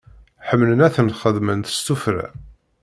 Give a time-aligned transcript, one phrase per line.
[0.47, 2.27] Ḥemmlen ad tent-xedmen s tufra.